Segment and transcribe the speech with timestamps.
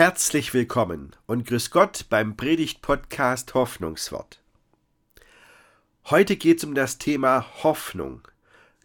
[0.00, 4.40] Herzlich willkommen und grüß Gott beim Predigt-Podcast Hoffnungswort.
[6.06, 8.26] Heute geht es um das Thema Hoffnung.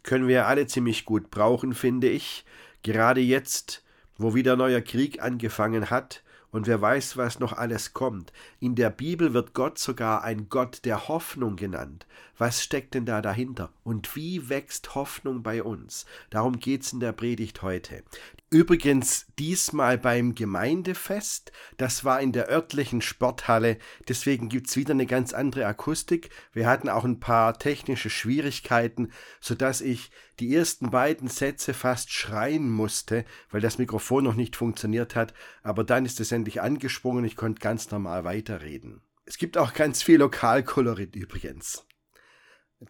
[0.02, 2.44] Können wir alle ziemlich gut brauchen, finde ich.
[2.82, 3.82] Gerade jetzt,
[4.18, 8.34] wo wieder neuer Krieg angefangen hat und wer weiß, was noch alles kommt.
[8.60, 12.06] In der Bibel wird Gott sogar ein Gott der Hoffnung genannt.
[12.38, 13.72] Was steckt denn da dahinter?
[13.82, 16.04] Und wie wächst Hoffnung bei uns?
[16.30, 18.02] Darum geht es in der Predigt heute.
[18.50, 21.50] Übrigens diesmal beim Gemeindefest.
[21.78, 23.78] Das war in der örtlichen Sporthalle.
[24.08, 26.30] Deswegen gibt es wieder eine ganz andere Akustik.
[26.52, 32.70] Wir hatten auch ein paar technische Schwierigkeiten, sodass ich die ersten beiden Sätze fast schreien
[32.70, 35.34] musste, weil das Mikrofon noch nicht funktioniert hat.
[35.62, 37.24] Aber dann ist es endlich angesprungen.
[37.24, 39.00] Ich konnte ganz normal weiterreden.
[39.24, 41.84] Es gibt auch ganz viel Lokalkolorit übrigens.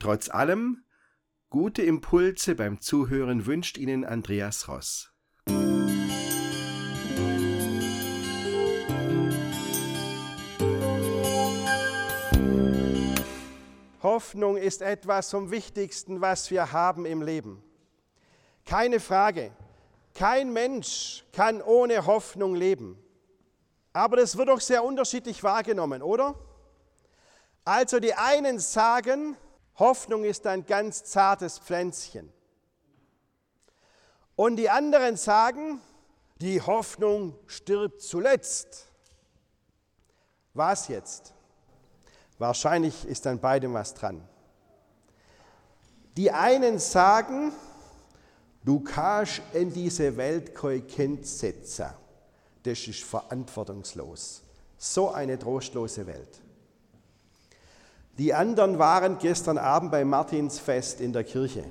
[0.00, 0.84] Trotz allem,
[1.48, 5.12] gute Impulse beim Zuhören wünscht Ihnen Andreas Ross.
[14.02, 17.62] Hoffnung ist etwas vom Wichtigsten, was wir haben im Leben.
[18.64, 19.52] Keine Frage.
[20.14, 22.98] Kein Mensch kann ohne Hoffnung leben.
[23.92, 26.34] Aber das wird doch sehr unterschiedlich wahrgenommen, oder?
[27.64, 29.36] Also die einen sagen,
[29.78, 32.32] Hoffnung ist ein ganz zartes Pflänzchen.
[34.34, 35.80] Und die anderen sagen,
[36.40, 38.86] die Hoffnung stirbt zuletzt.
[40.54, 41.32] Was jetzt?
[42.38, 44.26] Wahrscheinlich ist an beidem was dran.
[46.16, 47.52] Die einen sagen,
[48.64, 51.90] du kannst in diese Welt kein Kind setzen.
[52.62, 54.42] Das ist verantwortungslos.
[54.78, 56.40] So eine trostlose Welt.
[58.18, 61.64] Die anderen waren gestern Abend beim Martinsfest in der Kirche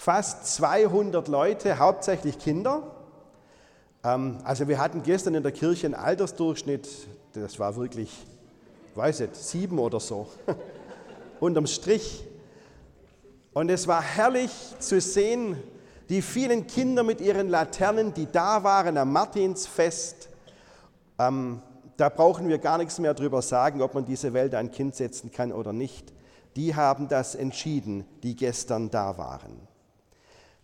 [0.00, 2.82] fast 200 Leute, hauptsächlich Kinder.
[4.02, 6.88] Ähm, also wir hatten gestern in der Kirche einen Altersdurchschnitt,
[7.34, 8.10] das war wirklich,
[8.94, 10.26] weiß nicht, sieben oder so,
[11.40, 12.24] unterm Strich.
[13.52, 15.62] Und es war herrlich zu sehen,
[16.08, 20.30] die vielen Kinder mit ihren Laternen, die da waren am Martinsfest.
[21.18, 21.60] Ähm,
[22.00, 25.30] da brauchen wir gar nichts mehr drüber sagen, ob man diese Welt ein Kind setzen
[25.30, 26.14] kann oder nicht.
[26.56, 29.68] Die haben das entschieden, die gestern da waren.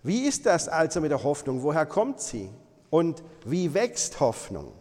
[0.02, 1.62] Wie ist das also mit der Hoffnung?
[1.62, 2.48] Woher kommt sie?
[2.88, 4.72] Und wie wächst Hoffnung?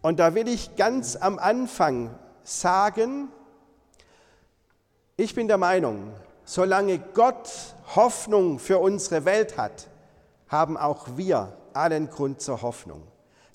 [0.00, 2.14] Und da will ich ganz am Anfang
[2.44, 3.28] sagen,
[5.16, 6.12] ich bin der Meinung,
[6.44, 7.50] solange Gott
[7.96, 9.88] Hoffnung für unsere Welt hat,
[10.46, 13.02] haben auch wir allen Grund zur Hoffnung.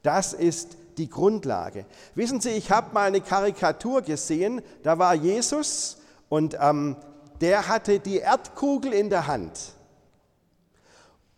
[0.04, 1.86] Das ist die Grundlage.
[2.14, 5.98] Wissen Sie, ich habe mal eine Karikatur gesehen, da war Jesus
[6.30, 6.96] und ähm,
[7.42, 9.74] der hatte die Erdkugel in der Hand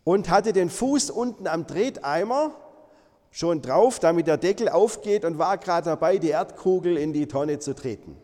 [0.04, 2.50] und hatte den Fuß unten am Treteimer
[3.30, 7.58] schon drauf, damit der Deckel aufgeht und war gerade dabei, die Erdkugel in die Tonne
[7.58, 8.18] zu treten.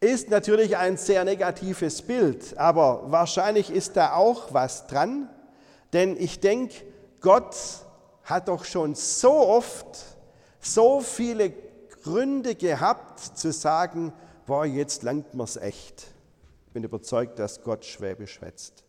[0.00, 5.28] Ist natürlich ein sehr negatives Bild, aber wahrscheinlich ist da auch was dran,
[5.92, 6.74] denn ich denke,
[7.20, 7.54] Gott
[8.24, 9.98] hat doch schon so oft
[10.60, 11.52] so viele
[12.02, 14.12] Gründe gehabt zu sagen,
[14.46, 16.06] boah, jetzt langt mir's echt.
[16.66, 18.84] Ich bin überzeugt, dass Gott Schwäbisch schwätzt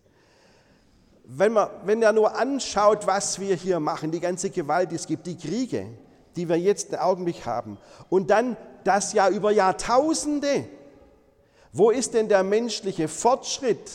[1.33, 5.07] wenn, man, wenn er nur anschaut, was wir hier machen, die ganze Gewalt, die es
[5.07, 5.87] gibt, die Kriege,
[6.35, 7.77] die wir jetzt im Augenblick haben,
[8.09, 10.65] und dann das ja über Jahrtausende,
[11.71, 13.89] wo ist denn der menschliche Fortschritt?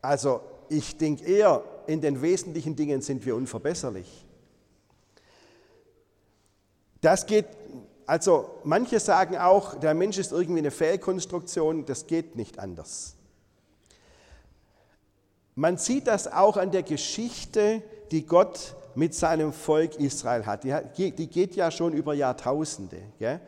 [0.00, 0.40] Also
[0.74, 4.26] ich denke eher, in den wesentlichen Dingen sind wir unverbesserlich.
[7.00, 7.46] Das geht,
[8.06, 13.14] also manche sagen auch, der Mensch ist irgendwie eine Fehlkonstruktion, das geht nicht anders.
[15.54, 20.64] Man sieht das auch an der Geschichte, die Gott mit seinem Volk Israel hat.
[20.64, 23.02] Die, geht ja schon über Jahrtausende.
[23.18, 23.40] Gell?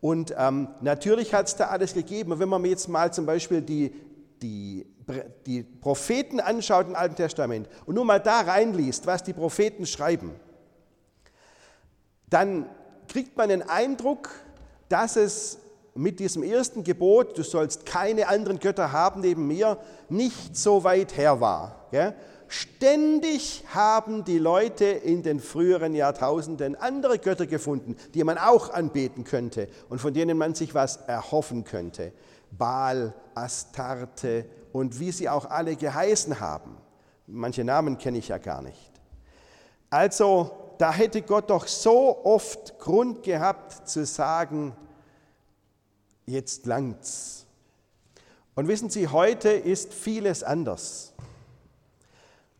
[0.00, 2.38] Und ähm, natürlich hat es da alles gegeben.
[2.38, 3.92] Wenn man jetzt mal zum Beispiel die,
[4.40, 4.86] die,
[5.46, 10.32] die Propheten anschaut im Alten Testament und nur mal da reinliest, was die Propheten schreiben,
[12.28, 12.66] dann
[13.08, 14.30] kriegt man den Eindruck,
[14.88, 15.58] dass es
[15.94, 19.78] mit diesem ersten Gebot, du sollst keine anderen Götter haben neben mir,
[20.08, 21.88] nicht so weit her war.
[22.46, 29.24] Ständig haben die Leute in den früheren Jahrtausenden andere Götter gefunden, die man auch anbeten
[29.24, 32.12] könnte und von denen man sich was erhoffen könnte.
[32.50, 36.76] Baal, Astarte und wie sie auch alle geheißen haben.
[37.26, 38.92] Manche Namen kenne ich ja gar nicht.
[39.90, 44.76] Also, da hätte Gott doch so oft Grund gehabt zu sagen,
[46.26, 47.46] jetzt langt's.
[48.54, 51.12] Und wissen Sie, heute ist vieles anders.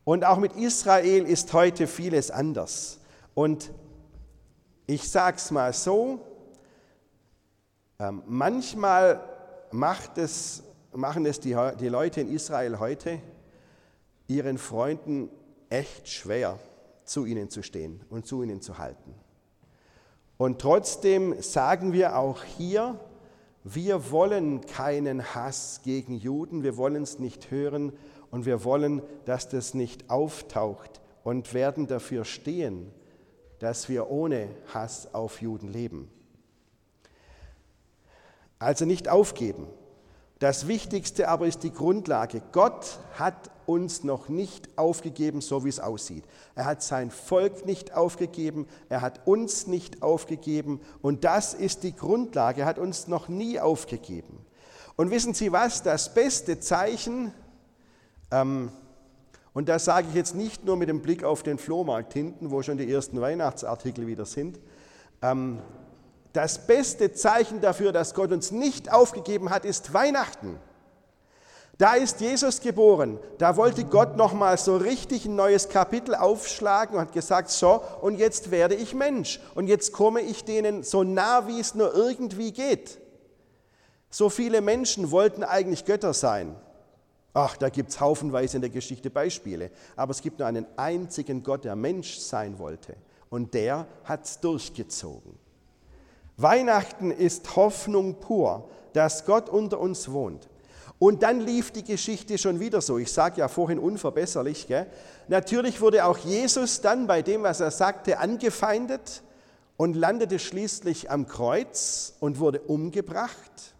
[0.03, 2.99] Und auch mit Israel ist heute vieles anders.
[3.33, 3.71] Und
[4.91, 6.19] Ich sage es mal so,
[7.99, 9.21] ähm, manchmal
[9.71, 10.63] macht es,
[10.93, 13.19] machen es die, die Leute in Israel heute
[14.27, 15.29] ihren Freunden
[15.69, 16.59] echt schwer,
[17.03, 19.15] zu ihnen zu stehen und zu ihnen zu halten.
[20.37, 22.99] Und trotzdem sagen wir auch hier,
[23.63, 27.91] wir wollen keinen Hass gegen Juden, wir wollen es nicht hören
[28.31, 32.91] und wir wollen, dass das nicht auftaucht und werden dafür stehen,
[33.59, 36.09] dass wir ohne Hass auf Juden leben.
[38.59, 39.67] Also nicht aufgeben.
[40.39, 42.41] Das Wichtigste aber ist die Grundlage.
[42.53, 46.23] Gott hat uns noch nicht aufgegeben, so wie es aussieht.
[46.55, 51.95] Er hat sein Volk nicht aufgegeben, er hat uns nicht aufgegeben und das ist die
[51.95, 52.61] Grundlage.
[52.61, 54.45] Er hat uns noch nie aufgegeben.
[54.95, 55.83] Und wissen Sie was?
[55.83, 57.33] Das beste Zeichen,
[58.31, 58.71] ähm,
[59.53, 62.61] und das sage ich jetzt nicht nur mit dem Blick auf den Flohmarkt hinten, wo
[62.61, 64.59] schon die ersten Weihnachtsartikel wieder sind,
[65.21, 65.59] ähm,
[66.33, 70.59] das beste Zeichen dafür, dass Gott uns nicht aufgegeben hat, ist Weihnachten.
[71.79, 73.19] Da ist Jesus geboren.
[73.37, 78.19] Da wollte Gott nochmal so richtig ein neues Kapitel aufschlagen und hat gesagt, so, und
[78.19, 79.39] jetzt werde ich Mensch.
[79.55, 82.99] Und jetzt komme ich denen so nah, wie es nur irgendwie geht.
[84.09, 86.53] So viele Menschen wollten eigentlich Götter sein.
[87.33, 89.71] Ach, da gibt es haufenweise in der Geschichte Beispiele.
[89.95, 92.97] Aber es gibt nur einen einzigen Gott, der Mensch sein wollte.
[93.29, 95.39] Und der hat es durchgezogen.
[96.41, 100.47] Weihnachten ist Hoffnung pur, dass Gott unter uns wohnt.
[100.97, 102.97] Und dann lief die Geschichte schon wieder so.
[102.97, 104.67] Ich sage ja vorhin unverbesserlich.
[104.67, 104.87] Gell?
[105.27, 109.21] Natürlich wurde auch Jesus dann bei dem, was er sagte, angefeindet
[109.77, 113.75] und landete schließlich am Kreuz und wurde umgebracht.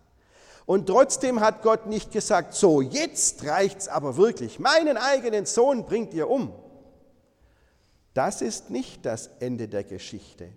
[0.66, 6.14] Und trotzdem hat Gott nicht gesagt, so jetzt reicht's aber wirklich, meinen eigenen Sohn bringt
[6.14, 6.54] ihr um.
[8.14, 10.50] Das ist nicht das Ende der Geschichte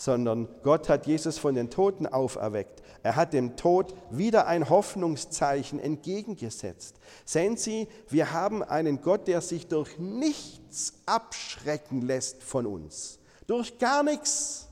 [0.00, 2.82] sondern Gott hat Jesus von den Toten auferweckt.
[3.02, 6.96] Er hat dem Tod wieder ein Hoffnungszeichen entgegengesetzt.
[7.26, 13.18] Sehen Sie, wir haben einen Gott, der sich durch nichts abschrecken lässt von uns.
[13.46, 14.68] Durch gar nichts.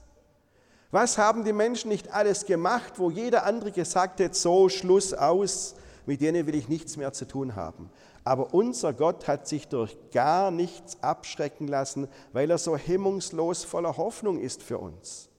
[0.92, 5.74] Was haben die Menschen nicht alles gemacht, wo jeder andere gesagt hat, so Schluss aus,
[6.06, 7.90] mit denen will ich nichts mehr zu tun haben.
[8.28, 13.96] Aber unser Gott hat sich durch gar nichts abschrecken lassen, weil er so hemmungslos voller
[13.96, 15.30] Hoffnung ist für uns.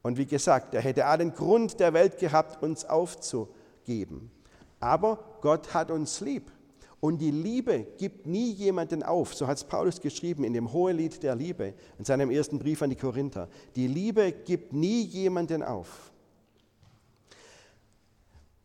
[0.00, 4.30] Und wie gesagt, er hätte allen Grund der Welt gehabt, uns aufzugeben.
[4.78, 6.52] Aber Gott hat uns lieb.
[7.00, 9.34] Und die Liebe gibt nie jemanden auf.
[9.34, 12.90] So hat es Paulus geschrieben in dem Hohelied der Liebe, in seinem ersten Brief an
[12.90, 13.48] die Korinther.
[13.74, 16.09] Die Liebe gibt nie jemanden auf.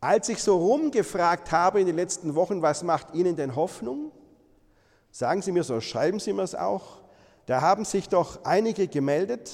[0.00, 4.12] Als ich so rumgefragt habe in den letzten Wochen, was macht Ihnen denn Hoffnung?
[5.10, 6.98] Sagen Sie mir so, schreiben Sie mir es auch.
[7.46, 9.50] Da haben sich doch einige gemeldet.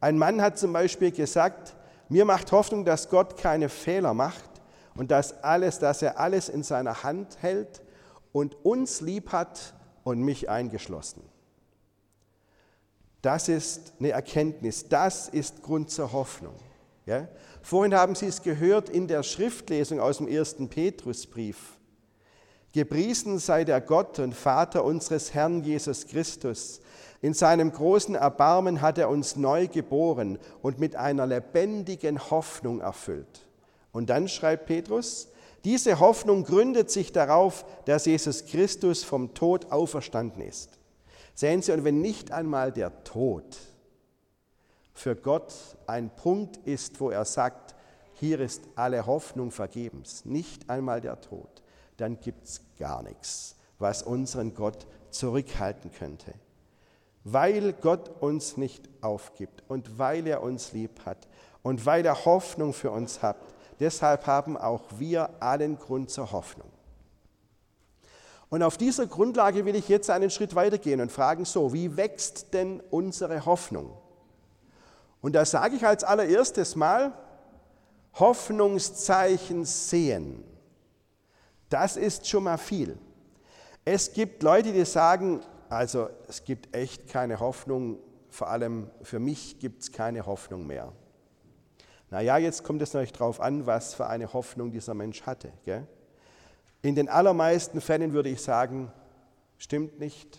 [0.00, 1.74] Ein Mann hat zum Beispiel gesagt,
[2.08, 4.50] mir macht Hoffnung, dass Gott keine Fehler macht
[4.94, 7.82] und dass alles, dass er alles in seiner Hand hält
[8.32, 11.22] und uns lieb hat und mich eingeschlossen.
[13.22, 16.54] Das ist eine Erkenntnis, das ist Grund zur Hoffnung.
[17.06, 17.28] Ja?
[17.62, 21.78] Vorhin haben Sie es gehört in der Schriftlesung aus dem ersten Petrusbrief.
[22.72, 26.80] Gepriesen sei der Gott und Vater unseres Herrn Jesus Christus.
[27.20, 33.46] In seinem großen Erbarmen hat er uns neu geboren und mit einer lebendigen Hoffnung erfüllt.
[33.92, 35.28] Und dann schreibt Petrus,
[35.64, 40.78] diese Hoffnung gründet sich darauf, dass Jesus Christus vom Tod auferstanden ist.
[41.34, 43.44] Sehen Sie, und wenn nicht einmal der Tod
[45.00, 45.54] für Gott
[45.86, 47.74] ein Punkt ist, wo er sagt,
[48.12, 51.62] hier ist alle Hoffnung vergebens, nicht einmal der Tod,
[51.96, 56.34] dann gibt es gar nichts, was unseren Gott zurückhalten könnte.
[57.24, 61.28] Weil Gott uns nicht aufgibt und weil er uns lieb hat
[61.62, 63.38] und weil er Hoffnung für uns hat,
[63.78, 66.68] deshalb haben auch wir allen Grund zur Hoffnung.
[68.50, 72.52] Und auf dieser Grundlage will ich jetzt einen Schritt weitergehen und fragen so, wie wächst
[72.52, 73.96] denn unsere Hoffnung?
[75.20, 77.12] Und da sage ich als allererstes mal,
[78.14, 80.44] Hoffnungszeichen sehen.
[81.68, 82.98] Das ist schon mal viel.
[83.84, 87.98] Es gibt Leute, die sagen, also es gibt echt keine Hoffnung,
[88.28, 90.92] vor allem für mich gibt es keine Hoffnung mehr.
[92.10, 95.52] Naja, jetzt kommt es natürlich darauf an, was für eine Hoffnung dieser Mensch hatte.
[95.64, 95.86] Gell?
[96.82, 98.92] In den allermeisten Fällen würde ich sagen,
[99.58, 100.38] stimmt nicht,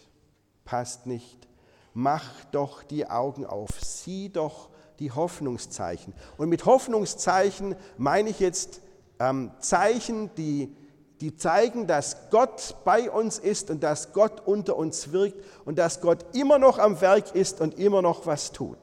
[0.65, 1.47] passt nicht,
[1.93, 4.70] mach doch die Augen auf, sieh doch
[5.01, 6.13] die Hoffnungszeichen.
[6.38, 8.81] Und mit Hoffnungszeichen meine ich jetzt
[9.20, 10.74] ähm, Zeichen, die,
[11.20, 16.01] die zeigen, dass Gott bei uns ist und dass Gott unter uns wirkt und dass
[16.01, 18.77] Gott immer noch am Werk ist und immer noch was tut.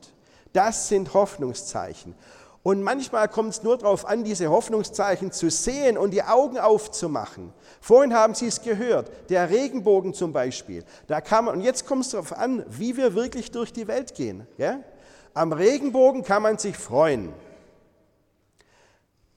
[0.53, 2.15] Das sind Hoffnungszeichen.
[2.65, 7.53] Und manchmal kommt es nur darauf an, diese Hoffnungszeichen zu sehen und die Augen aufzumachen.
[7.81, 10.85] Vorhin haben Sie es gehört, der Regenbogen zum Beispiel.
[11.07, 14.15] Da kann man, und jetzt kommt es darauf an, wie wir wirklich durch die Welt
[14.17, 14.47] gehen.
[14.59, 14.81] Ja?
[15.39, 17.33] Am Regenbogen kann man sich freuen.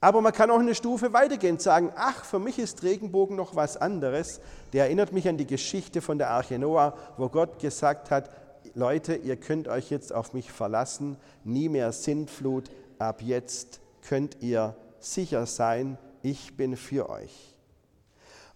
[0.00, 3.54] Aber man kann auch eine Stufe weitergehen und sagen, ach, für mich ist Regenbogen noch
[3.54, 4.40] was anderes.
[4.72, 8.30] Der erinnert mich an die Geschichte von der Arche Noah, wo Gott gesagt hat,
[8.74, 12.68] Leute, ihr könnt euch jetzt auf mich verlassen, nie mehr Sintflut,
[12.98, 17.54] ab jetzt könnt ihr sicher sein, ich bin für euch.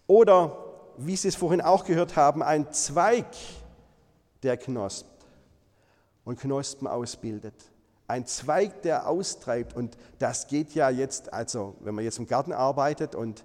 [0.09, 0.65] Oder,
[0.97, 3.27] wie Sie es vorhin auch gehört haben, ein Zweig,
[4.43, 5.16] der knospt
[6.27, 7.55] und Knospen ausbildet
[8.09, 9.75] ein Zweig, der austreibt.
[9.75, 13.45] Und das geht ja jetzt, also wenn man jetzt im Garten arbeitet und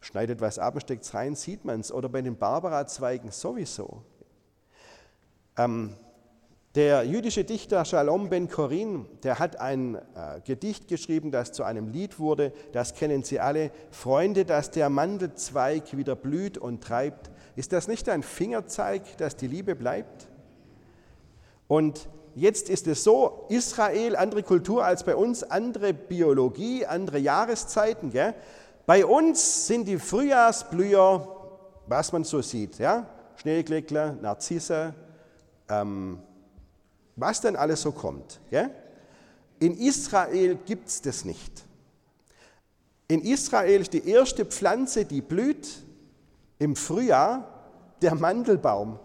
[0.00, 1.92] schneidet was ab und steckt es rein, sieht man es.
[1.92, 4.02] Oder bei den Barbara-Zweigen sowieso.
[5.56, 5.96] Ähm,
[6.74, 11.88] der jüdische Dichter Shalom ben Korin, der hat ein äh, Gedicht geschrieben, das zu einem
[11.88, 12.52] Lied wurde.
[12.72, 13.70] Das kennen Sie alle.
[13.90, 17.30] Freunde, dass der Mandelzweig wieder blüht und treibt.
[17.56, 20.28] Ist das nicht ein Fingerzeig, dass die Liebe bleibt?
[21.68, 28.10] Und Jetzt ist es so, Israel, andere Kultur als bei uns, andere Biologie, andere Jahreszeiten.
[28.10, 28.34] Gell?
[28.86, 31.28] Bei uns sind die Frühjahrsblüher,
[31.86, 33.06] was man so sieht, ja?
[33.36, 34.94] Schneegleckler, Narzisse,
[35.68, 36.18] ähm,
[37.16, 38.40] was dann alles so kommt.
[38.50, 38.70] Gell?
[39.58, 41.64] In Israel gibt es das nicht.
[43.08, 45.68] In Israel ist die erste Pflanze, die blüht
[46.58, 47.48] im Frühjahr,
[48.00, 48.98] der Mandelbaum.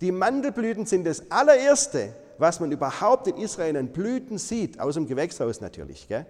[0.00, 5.06] Die Mandelblüten sind das allererste, was man überhaupt in Israel an Blüten sieht, aus dem
[5.06, 6.26] Gewächshaus natürlich, gell?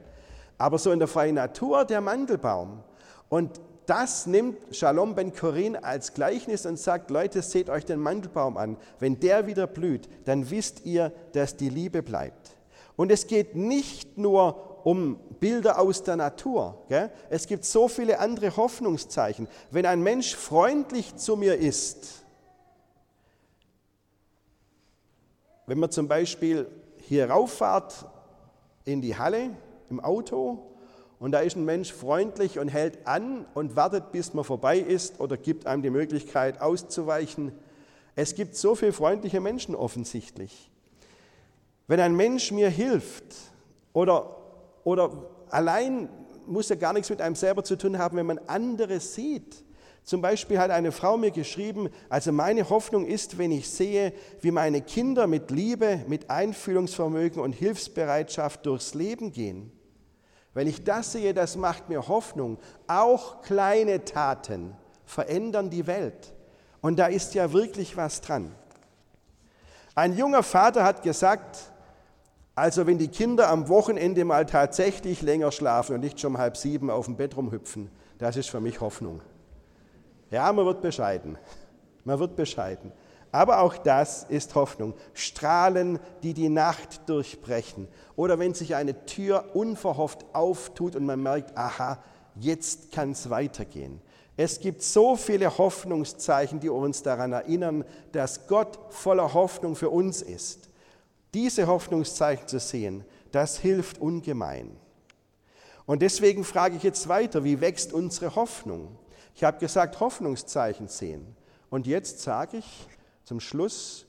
[0.59, 2.83] aber so in der freien Natur der Mandelbaum.
[3.29, 8.57] Und das nimmt Shalom ben Korin als Gleichnis und sagt, Leute, seht euch den Mandelbaum
[8.57, 8.77] an.
[8.99, 12.57] Wenn der wieder blüht, dann wisst ihr, dass die Liebe bleibt.
[12.97, 16.83] Und es geht nicht nur um Bilder aus der Natur.
[16.89, 17.11] Gell?
[17.31, 19.49] Es gibt so viele andere Hoffnungszeichen.
[19.71, 22.25] Wenn ein Mensch freundlich zu mir ist,
[25.67, 26.67] Wenn man zum Beispiel
[26.99, 28.07] hier rauffahrt
[28.85, 29.51] in die Halle
[29.91, 30.77] im Auto
[31.19, 35.19] und da ist ein Mensch freundlich und hält an und wartet, bis man vorbei ist
[35.21, 37.53] oder gibt einem die Möglichkeit auszuweichen.
[38.15, 40.71] Es gibt so viele freundliche Menschen offensichtlich.
[41.89, 43.25] Wenn ein Mensch mir hilft
[43.93, 44.37] oder,
[44.85, 45.11] oder
[45.51, 46.09] allein
[46.47, 49.65] muss er gar nichts mit einem selber zu tun haben, wenn man andere sieht,
[50.07, 54.53] zum Beispiel hat eine Frau mir geschrieben, also meine Hoffnung ist, wenn ich sehe, wie
[54.53, 59.73] meine Kinder mit Liebe, mit Einfühlungsvermögen und Hilfsbereitschaft durchs Leben gehen.
[60.55, 62.59] Wenn ich das sehe, das macht mir Hoffnung.
[62.87, 66.33] Auch kleine Taten verändern die Welt.
[66.81, 68.55] Und da ist ja wirklich was dran.
[69.97, 71.73] Ein junger Vater hat gesagt,
[72.55, 76.57] also wenn die Kinder am Wochenende mal tatsächlich länger schlafen und nicht schon um halb
[76.57, 79.21] sieben auf dem Bett rumhüpfen, das ist für mich Hoffnung.
[80.31, 81.39] Ja, man wird bescheiden.
[82.05, 82.93] Man wird bescheiden.
[83.33, 84.95] Aber auch das ist Hoffnung.
[85.13, 87.89] Strahlen, die die Nacht durchbrechen.
[88.15, 92.03] Oder wenn sich eine Tür unverhofft auftut und man merkt, aha,
[92.37, 94.01] jetzt kann es weitergehen.
[94.37, 100.23] Es gibt so viele Hoffnungszeichen, die uns daran erinnern, dass Gott voller Hoffnung für uns
[100.23, 100.69] ist.
[101.33, 104.77] Diese Hoffnungszeichen zu sehen, das hilft ungemein.
[105.87, 108.97] Und deswegen frage ich jetzt weiter, wie wächst unsere Hoffnung?
[109.37, 111.37] Ich habe gesagt, Hoffnungszeichen sehen.
[111.69, 112.89] Und jetzt sage ich
[113.23, 114.07] zum Schluss,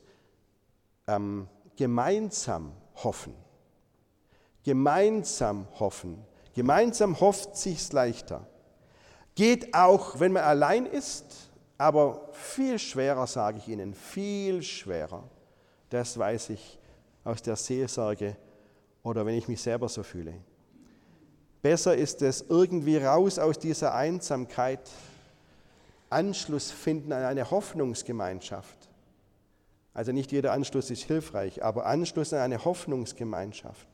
[1.06, 2.72] ähm, gemeinsam
[3.04, 3.34] hoffen.
[4.64, 6.24] Gemeinsam hoffen.
[6.56, 8.48] Gemeinsam hofft sich's leichter.
[9.36, 15.24] Geht auch, wenn man allein ist, aber viel schwerer, sage ich Ihnen, viel schwerer.
[15.90, 16.80] Das weiß ich
[17.26, 18.38] aus der Seelsorge
[19.04, 20.36] oder wenn ich mich selber so fühle.
[21.62, 24.90] Besser ist es irgendwie raus aus dieser Einsamkeit
[26.10, 28.78] Anschluss finden an eine Hoffnungsgemeinschaft.
[29.94, 33.88] Also nicht jeder Anschluss ist hilfreich, aber Anschluss an eine Hoffnungsgemeinschaft.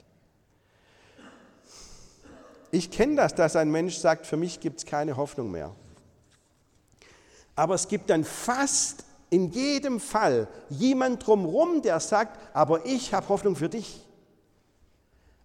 [2.71, 5.75] Ich kenne das, dass ein Mensch sagt, für mich gibt es keine Hoffnung mehr.
[7.55, 13.29] Aber es gibt dann fast in jedem Fall jemand drumherum, der sagt, aber ich habe
[13.29, 14.05] Hoffnung für dich.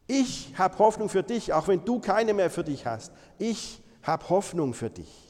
[0.06, 3.12] Ich habe Hoffnung für dich, auch wenn du keine mehr für dich hast.
[3.38, 5.27] Ich habe Hoffnung für dich.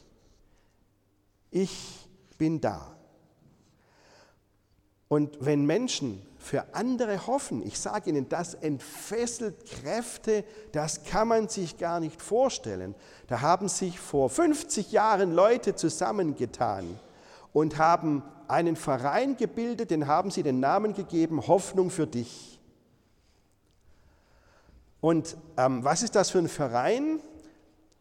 [1.50, 2.94] Ich bin da.
[5.08, 11.48] Und wenn Menschen für andere hoffen, ich sage Ihnen, das entfesselt Kräfte, das kann man
[11.48, 12.94] sich gar nicht vorstellen.
[13.26, 16.98] Da haben sich vor 50 Jahren Leute zusammengetan
[17.52, 22.58] und haben einen Verein gebildet, den haben sie den Namen gegeben, Hoffnung für dich.
[25.00, 27.20] Und ähm, was ist das für ein Verein?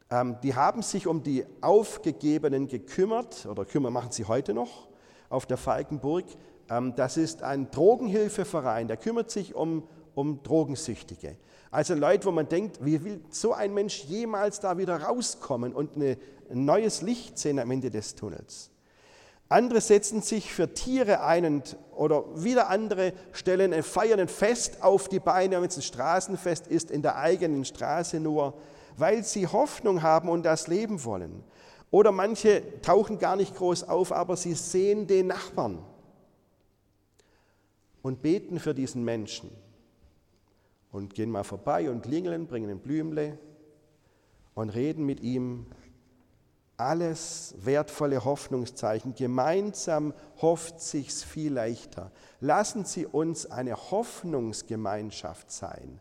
[0.10, 4.88] Ähm, die haben sich um die Aufgegebenen gekümmert, oder kümmern machen sie heute noch
[5.30, 6.26] auf der Falkenburg.
[6.70, 9.84] Ähm, das ist ein Drogenhilfeverein, der kümmert sich um,
[10.16, 11.38] um Drogensüchtige.
[11.72, 15.96] Also Leute, wo man denkt, wie will so ein Mensch jemals da wieder rauskommen und
[15.96, 16.18] eine,
[16.50, 18.72] ein neues Licht sehen am Ende des Tunnels?
[19.50, 24.84] Andere setzen sich für Tiere ein und, oder wieder andere stellen ein feiern ein Fest
[24.84, 28.54] auf die Beine, wenn es ein Straßenfest ist, in der eigenen Straße nur,
[28.98, 31.44] weil sie Hoffnung haben und das leben wollen.
[31.90, 35.80] Oder manche tauchen gar nicht groß auf, aber sie sehen den Nachbarn
[38.02, 39.50] und beten für diesen Menschen
[40.92, 43.38] und gehen mal vorbei und klingeln, bringen ein Blümle
[44.54, 45.68] und reden mit ihm
[46.78, 49.16] alles wertvolle Hoffnungszeichen.
[49.16, 52.12] Gemeinsam hofft sich's viel leichter.
[52.40, 56.00] Lassen Sie uns eine Hoffnungsgemeinschaft sein.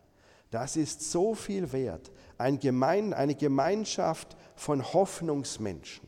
[0.51, 2.11] Das ist so viel wert.
[2.37, 6.07] Eine Gemeinschaft von Hoffnungsmenschen.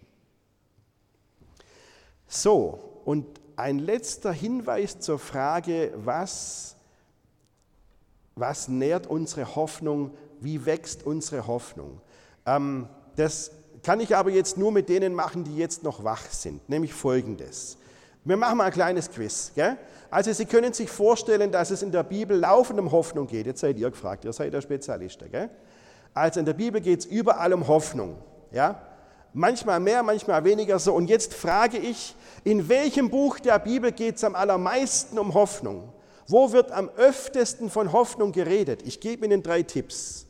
[2.27, 6.75] So, und ein letzter Hinweis zur Frage, was,
[8.36, 12.00] was nährt unsere Hoffnung, wie wächst unsere Hoffnung.
[12.46, 13.51] Ähm, das
[13.84, 17.77] kann ich aber jetzt nur mit denen machen, die jetzt noch wach sind, nämlich folgendes.
[18.29, 19.51] Wir machen mal ein kleines Quiz.
[19.55, 19.75] Gell?
[20.12, 23.48] Also Sie können sich vorstellen, dass es in der Bibel laufend um Hoffnung geht.
[23.48, 25.24] Jetzt seid ihr gefragt, ihr seid der Spezialist.
[25.31, 25.50] Gell?
[26.13, 28.17] Also in der Bibel geht es überall um Hoffnung.
[28.51, 28.83] Ja?
[29.33, 30.93] Manchmal mehr, manchmal weniger so.
[30.93, 35.91] Und jetzt frage ich, in welchem Buch der Bibel geht es am allermeisten um Hoffnung?
[36.27, 38.83] Wo wird am öftesten von Hoffnung geredet?
[38.86, 40.28] Ich gebe Ihnen drei Tipps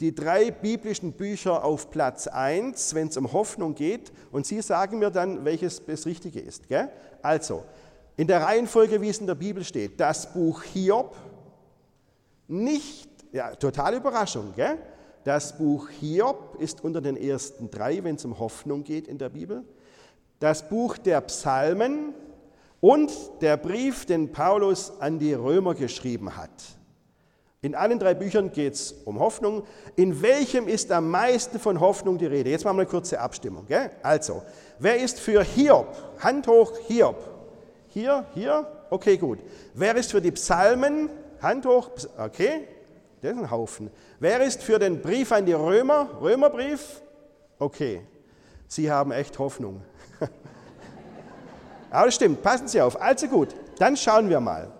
[0.00, 4.12] die drei biblischen Bücher auf Platz 1, wenn es um Hoffnung geht.
[4.30, 6.68] Und Sie sagen mir dann, welches das Richtige ist.
[6.68, 6.90] Gell?
[7.22, 7.64] Also,
[8.16, 11.16] in der Reihenfolge, wie es in der Bibel steht, das Buch Hiob,
[12.48, 14.78] nicht, ja, totale Überraschung, gell?
[15.24, 19.30] Das Buch Hiob ist unter den ersten drei, wenn es um Hoffnung geht in der
[19.30, 19.64] Bibel.
[20.38, 22.14] Das Buch der Psalmen
[22.80, 26.50] und der Brief, den Paulus an die Römer geschrieben hat.
[27.62, 29.62] In allen drei Büchern geht es um Hoffnung.
[29.96, 32.50] In welchem ist am meisten von Hoffnung die Rede?
[32.50, 33.66] Jetzt machen wir eine kurze Abstimmung.
[33.66, 33.90] Gell?
[34.02, 34.42] Also,
[34.78, 35.88] wer ist für Hiob?
[36.20, 37.16] Hand hoch, Hiob.
[37.88, 38.66] Hier, hier?
[38.90, 39.38] Okay, gut.
[39.74, 41.08] Wer ist für die Psalmen?
[41.40, 42.68] Hand hoch, okay.
[43.22, 43.90] Das ist ein Haufen.
[44.20, 46.08] Wer ist für den Brief an die Römer?
[46.20, 47.00] Römerbrief?
[47.58, 48.02] Okay.
[48.68, 49.82] Sie haben echt Hoffnung.
[51.90, 53.00] Aber das stimmt, passen Sie auf.
[53.00, 54.70] Also gut, dann schauen wir mal.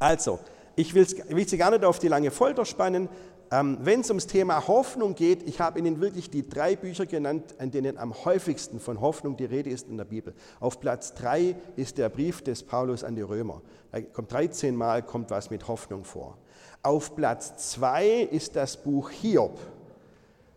[0.00, 0.40] Also,
[0.80, 1.06] ich will,
[1.48, 3.08] Sie gar nicht auf die lange Folter spannen.
[3.52, 7.54] Ähm, Wenn es ums Thema Hoffnung geht, ich habe Ihnen wirklich die drei Bücher genannt,
[7.58, 10.34] an denen am häufigsten von Hoffnung die Rede ist in der Bibel.
[10.60, 13.60] Auf Platz drei ist der Brief des Paulus an die Römer.
[13.92, 16.38] Da kommt 13 Mal kommt was mit Hoffnung vor.
[16.82, 19.58] Auf Platz zwei ist das Buch Hiob.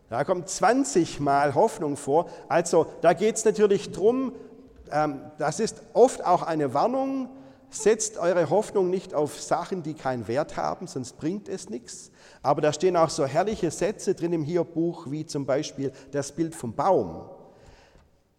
[0.08, 2.30] Da kommt 20 Mal Hoffnung vor.
[2.48, 4.32] Also da geht es natürlich darum,
[4.90, 7.28] ähm, das ist oft auch eine Warnung,
[7.74, 12.12] Setzt eure Hoffnung nicht auf Sachen, die keinen Wert haben, sonst bringt es nichts.
[12.40, 16.54] Aber da stehen auch so herrliche Sätze drin im Hiob-Buch, wie zum Beispiel das Bild
[16.54, 17.28] vom Baum.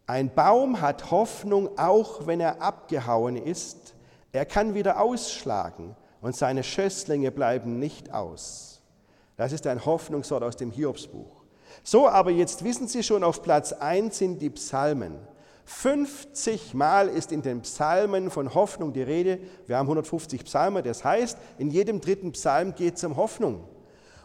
[0.07, 3.93] Ein Baum hat Hoffnung, auch wenn er abgehauen ist.
[4.31, 8.79] Er kann wieder ausschlagen und seine Schösslinge bleiben nicht aus.
[9.35, 11.43] Das ist ein Hoffnungswort aus dem Hiobsbuch.
[11.83, 15.17] So, aber jetzt wissen Sie schon, auf Platz 1 sind die Psalmen.
[15.65, 19.39] 50 Mal ist in den Psalmen von Hoffnung die Rede.
[19.65, 23.67] Wir haben 150 Psalmen, das heißt, in jedem dritten Psalm geht es um Hoffnung.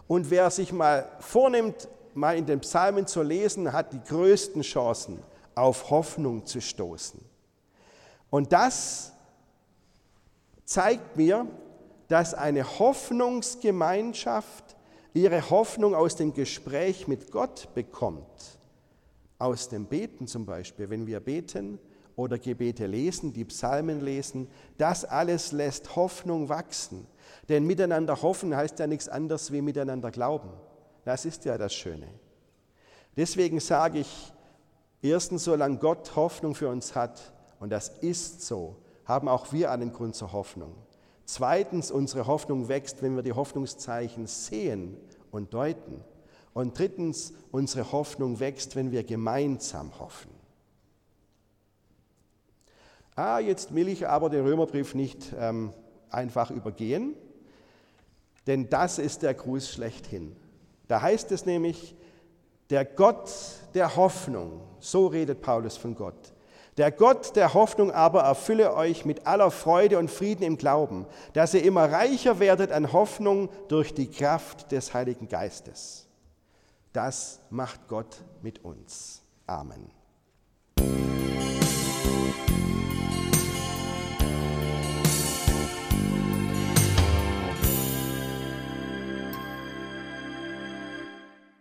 [0.06, 5.18] Und wer sich mal vornimmt, mal in den Psalmen zu lesen, hat die größten Chancen,
[5.54, 7.20] auf Hoffnung zu stoßen.
[8.28, 9.12] Und das
[10.64, 11.46] zeigt mir,
[12.08, 14.76] dass eine Hoffnungsgemeinschaft
[15.14, 18.59] ihre Hoffnung aus dem Gespräch mit Gott bekommt
[19.40, 21.78] aus dem Beten zum Beispiel, wenn wir beten
[22.14, 24.48] oder Gebete lesen, die Psalmen lesen,
[24.78, 27.06] das alles lässt Hoffnung wachsen.
[27.48, 30.50] Denn miteinander hoffen heißt ja nichts anderes wie miteinander glauben.
[31.04, 32.08] Das ist ja das Schöne.
[33.16, 34.32] Deswegen sage ich,
[35.00, 38.76] erstens, solange Gott Hoffnung für uns hat, und das ist so,
[39.06, 40.74] haben auch wir einen Grund zur Hoffnung.
[41.24, 44.96] Zweitens, unsere Hoffnung wächst, wenn wir die Hoffnungszeichen sehen
[45.30, 46.04] und deuten.
[46.52, 50.30] Und drittens, unsere Hoffnung wächst, wenn wir gemeinsam hoffen.
[53.16, 55.72] Ah, jetzt will ich aber den Römerbrief nicht ähm,
[56.10, 57.14] einfach übergehen,
[58.46, 60.34] denn das ist der Gruß schlechthin.
[60.88, 61.94] Da heißt es nämlich,
[62.70, 63.30] der Gott
[63.74, 66.32] der Hoffnung, so redet Paulus von Gott,
[66.76, 71.52] Der Gott der Hoffnung aber erfülle euch mit aller Freude und Frieden im Glauben, dass
[71.52, 76.06] ihr immer reicher werdet an Hoffnung durch die Kraft des Heiligen Geistes.
[76.92, 79.22] Das macht Gott mit uns.
[79.46, 79.90] Amen.